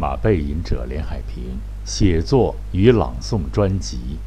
[0.00, 4.20] 马背吟者连海平写作与朗诵专辑，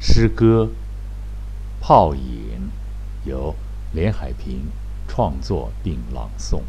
[0.00, 0.64] 诗歌
[1.80, 2.70] 《泡影》
[3.28, 3.54] 由
[3.92, 4.66] 连海平
[5.06, 6.62] 创作并朗诵。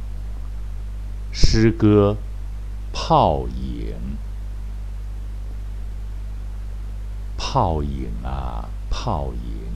[1.31, 2.15] 诗歌
[2.95, 3.95] 《泡影》，
[7.35, 9.73] 泡影啊，泡影，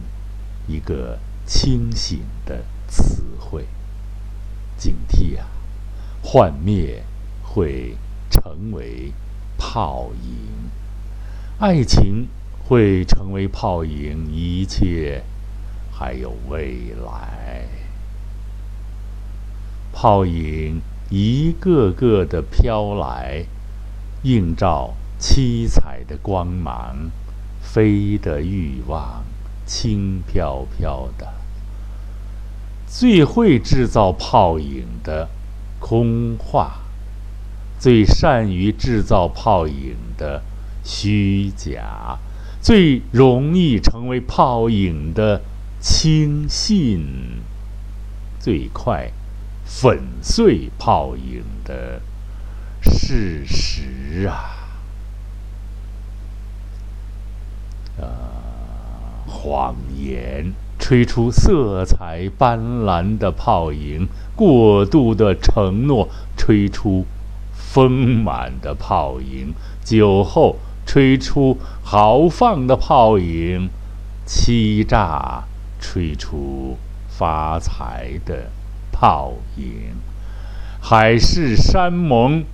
[0.68, 1.18] 一个
[1.48, 3.66] 清醒的词汇。
[4.78, 5.48] 警惕啊，
[6.22, 7.04] 幻灭
[7.42, 7.98] 会。
[8.36, 9.14] 成为
[9.58, 10.70] 泡影，
[11.58, 12.28] 爱情
[12.68, 15.24] 会成为泡影，一切
[15.90, 17.68] 还有未来。
[19.94, 23.46] 泡影一个个的飘来，
[24.24, 27.10] 映照七彩的光芒，
[27.62, 29.24] 飞的欲望
[29.66, 31.34] 轻飘飘的。
[32.88, 35.30] 最会制造泡影的
[35.80, 36.82] 空话。
[37.86, 40.42] 最善于制造泡影的
[40.84, 42.18] 虚假，
[42.60, 45.40] 最容易成为泡影的
[45.80, 47.06] 轻信，
[48.40, 49.12] 最快
[49.64, 52.02] 粉碎泡影的
[52.82, 54.34] 事实啊！
[58.02, 58.10] 啊，
[59.28, 67.06] 谎言吹出色彩斑斓的泡影，过度的承诺吹出。
[67.76, 67.92] 丰
[68.24, 73.70] 满的泡影，酒后吹出豪放的泡影，
[74.26, 75.44] 欺诈
[75.82, 76.78] 吹出
[77.10, 78.50] 发财的
[78.94, 79.98] 泡影，
[80.80, 82.46] 海誓山盟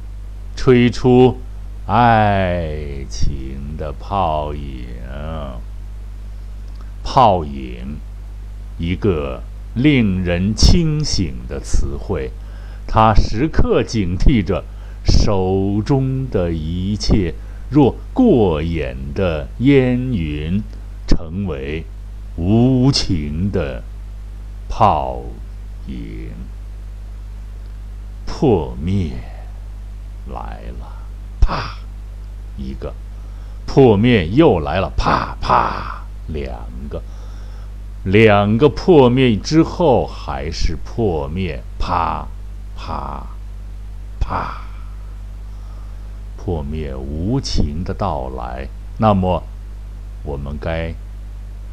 [0.55, 1.37] 吹出
[1.85, 4.87] 爱情的泡影。
[7.03, 7.97] 泡影，
[8.79, 9.43] 一个
[9.75, 12.31] 令人清醒的词汇，
[12.87, 14.63] 它时刻警惕着。
[15.03, 17.33] 手中的一切，
[17.69, 20.61] 若过眼的烟云，
[21.07, 21.85] 成为
[22.37, 23.83] 无情的
[24.69, 25.21] 泡
[25.87, 26.29] 影，
[28.25, 29.11] 破灭
[30.33, 30.87] 来了，
[31.39, 31.77] 啪，
[32.57, 32.93] 一个
[33.65, 36.53] 破灭又来了，啪啪，两
[36.89, 37.01] 个，
[38.03, 42.27] 两个破灭之后还是破灭，啪
[42.75, 43.25] 啪
[44.19, 44.60] 啪。
[46.43, 49.43] 破灭无情的到来，那么
[50.23, 50.91] 我们该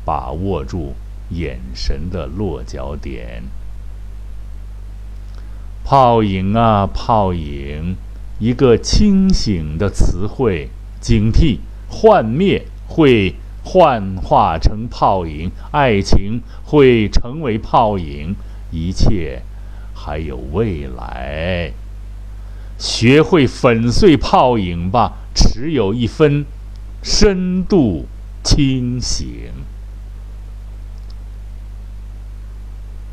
[0.04, 0.92] 把握住
[1.30, 3.44] 眼神的落脚点。
[5.82, 7.96] 泡影啊，泡影，
[8.38, 10.68] 一个清醒的词汇，
[11.00, 18.36] 警惕幻灭会幻化成泡影，爱情会成为泡影，
[18.70, 19.40] 一切
[19.94, 21.72] 还有未来。
[22.78, 26.46] 学会粉碎泡影吧，持有一分
[27.02, 28.06] 深度
[28.44, 29.52] 清醒。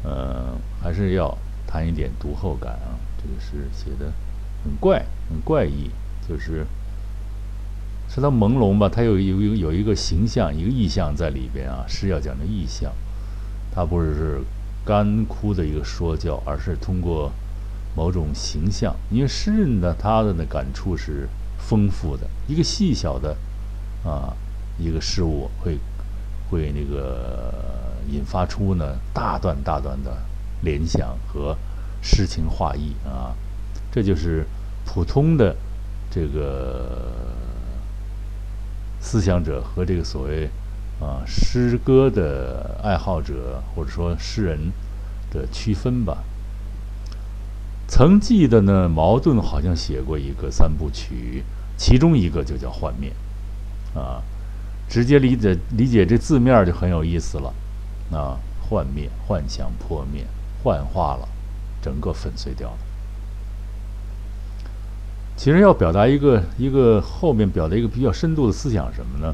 [0.04, 2.94] 呃，还是要谈一点读后感啊。
[3.18, 4.14] 这个诗写的
[4.64, 5.90] 很怪，很怪异，
[6.30, 6.68] 就是
[8.08, 8.88] 是它朦胧吧？
[8.88, 11.84] 它有有有有一个形象，一个意象在里边啊。
[11.88, 12.92] 诗要讲的意象，
[13.74, 14.42] 它不是是
[14.86, 17.32] 干枯的一个说教，而是通过。
[17.96, 22.28] 某种形象，因为诗人呢，他的那感触是丰富的。
[22.48, 23.36] 一个细小的
[24.04, 24.34] 啊，
[24.78, 25.80] 一个事物会
[26.50, 27.54] 会那个
[28.12, 30.18] 引发出呢大段大段的
[30.62, 31.58] 联想和
[32.02, 33.34] 诗情画意啊。
[33.92, 34.46] 这就是
[34.86, 35.56] 普通的
[36.12, 37.32] 这个
[39.00, 40.50] 思想者和这个所谓
[41.00, 44.60] 啊诗歌的爱好者或者说诗人
[45.32, 46.18] 的区分吧。
[47.96, 51.46] 曾记得呢，茅盾好像写过一个三部曲，
[51.78, 53.10] 其中一个就叫《幻灭》，
[53.98, 54.22] 啊，
[54.90, 57.54] 直接理解理解这字面就很有意思了，
[58.12, 60.28] 啊，幻灭，幻想破灭，
[60.62, 61.30] 幻化了，
[61.82, 62.78] 整个粉碎掉了。
[65.38, 69.34] 其实要表达一个一个后面表达一个比较深度的思想什么呢？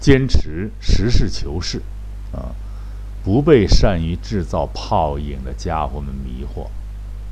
[0.00, 1.82] 坚持实事求是，
[2.32, 2.48] 啊，
[3.22, 6.68] 不被善于制造泡影的家伙们迷惑。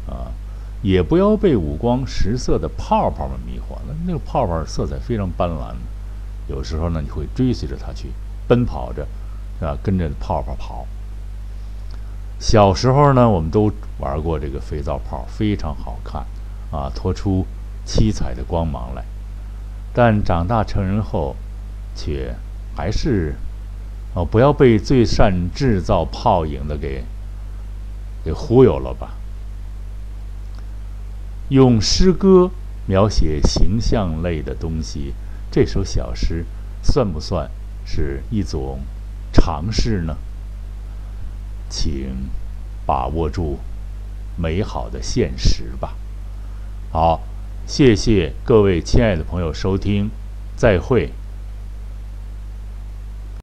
[0.05, 0.32] 啊，
[0.82, 3.79] 也不要被五光十色的泡泡们迷惑。
[3.87, 5.75] 那那个泡泡色彩非常斑斓，
[6.49, 8.08] 有时候呢，你会追随着它去
[8.49, 9.06] 奔跑着，
[9.61, 9.79] 是吧？
[9.82, 10.87] 跟着泡泡跑。
[12.38, 16.26] 小时候呢，我们都玩过这个肥皂泡，非常好看
[16.73, 17.46] 啊，拖出
[17.84, 19.05] 七彩的光芒来。
[19.94, 21.37] 但长大成人后，
[21.94, 22.34] 却
[22.75, 23.37] 还是
[24.14, 27.05] 哦，不要被最善制造泡影的给
[28.25, 29.14] 给忽悠了吧。
[31.53, 32.51] 用诗歌
[32.87, 35.13] 描写形象类的东西，
[35.51, 36.47] 这首小诗
[36.83, 37.51] 算不算
[37.85, 38.81] 是一种
[39.35, 40.17] 尝试呢？
[41.69, 42.31] 请
[42.87, 43.59] 把握住
[44.35, 45.95] 美好的现实吧。
[46.91, 47.21] 好，
[47.67, 50.09] 谢谢各位亲爱的朋友收听，
[50.57, 51.11] 再会。